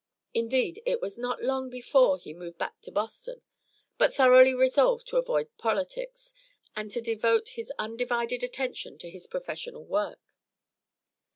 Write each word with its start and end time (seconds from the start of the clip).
Indeed, 0.33 0.81
it 0.83 0.99
was 0.99 1.19
not 1.19 1.43
long 1.43 1.69
before 1.69 2.17
he 2.17 2.33
moved 2.33 2.57
back 2.57 2.81
to 2.81 2.91
Boston, 2.91 3.43
but 3.99 4.11
thoroughly 4.15 4.51
resolved 4.55 5.05
to 5.09 5.17
avoid 5.17 5.55
politics, 5.59 6.33
and 6.75 6.89
to 6.89 7.01
devote 7.01 7.49
his 7.49 7.71
undivided 7.77 8.43
attention 8.43 8.97
to 8.97 9.11
his 9.11 9.27
professional 9.27 9.85
work. 9.85 10.19